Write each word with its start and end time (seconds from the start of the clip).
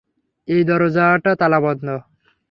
এই 0.47 0.61
দরজাটা 0.63 1.31
তালা 1.35 1.59
বন্ধ। 1.59 1.85